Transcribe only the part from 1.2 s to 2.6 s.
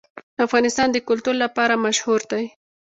لپاره مشهور دی.